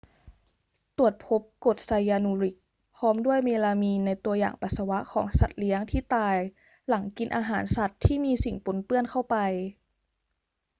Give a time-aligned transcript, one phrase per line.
[0.97, 2.55] ตรวจพบกรดไซยานูริก
[2.97, 6.37] พร้อมด้วยเมลามีนในตัวอย่างปัสสาวะของสัตว์เลี้ยงที่ตาย
[6.87, 9.35] หลังกินอาหารสัตว์ที่มีสิ่งปนเปื้อนเข้าไป